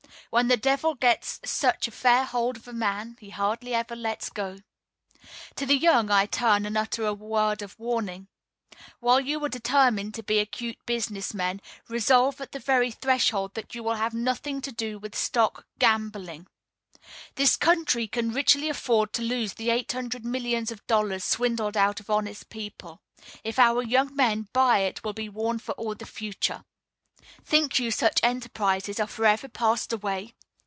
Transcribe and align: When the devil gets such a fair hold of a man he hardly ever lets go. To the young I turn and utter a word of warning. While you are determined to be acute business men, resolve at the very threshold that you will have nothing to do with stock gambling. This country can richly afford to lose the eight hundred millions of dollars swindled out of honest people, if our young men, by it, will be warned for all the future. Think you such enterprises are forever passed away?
When 0.29 0.47
the 0.47 0.55
devil 0.55 0.95
gets 0.95 1.41
such 1.43 1.89
a 1.89 1.91
fair 1.91 2.23
hold 2.23 2.55
of 2.55 2.65
a 2.65 2.71
man 2.71 3.17
he 3.19 3.31
hardly 3.31 3.73
ever 3.73 3.97
lets 3.97 4.29
go. 4.29 4.59
To 5.57 5.65
the 5.65 5.75
young 5.75 6.09
I 6.09 6.25
turn 6.25 6.65
and 6.65 6.77
utter 6.77 7.05
a 7.05 7.13
word 7.13 7.61
of 7.61 7.77
warning. 7.77 8.29
While 9.01 9.19
you 9.19 9.43
are 9.43 9.49
determined 9.49 10.13
to 10.13 10.23
be 10.23 10.39
acute 10.39 10.77
business 10.85 11.33
men, 11.33 11.59
resolve 11.89 12.39
at 12.39 12.53
the 12.53 12.59
very 12.61 12.91
threshold 12.91 13.55
that 13.55 13.75
you 13.75 13.83
will 13.83 13.95
have 13.95 14.13
nothing 14.13 14.61
to 14.61 14.71
do 14.71 14.97
with 14.99 15.17
stock 15.17 15.65
gambling. 15.79 16.47
This 17.35 17.57
country 17.57 18.07
can 18.07 18.31
richly 18.31 18.69
afford 18.69 19.11
to 19.13 19.21
lose 19.21 19.55
the 19.55 19.69
eight 19.69 19.91
hundred 19.91 20.23
millions 20.25 20.71
of 20.71 20.87
dollars 20.87 21.25
swindled 21.25 21.75
out 21.75 21.99
of 21.99 22.09
honest 22.09 22.47
people, 22.47 23.01
if 23.43 23.59
our 23.59 23.83
young 23.83 24.15
men, 24.15 24.47
by 24.53 24.79
it, 24.79 25.03
will 25.03 25.11
be 25.13 25.27
warned 25.27 25.61
for 25.61 25.73
all 25.73 25.93
the 25.93 26.05
future. 26.05 26.63
Think 27.45 27.77
you 27.77 27.91
such 27.91 28.19
enterprises 28.23 28.99
are 28.99 29.07
forever 29.07 29.47
passed 29.47 29.93
away? 29.93 30.33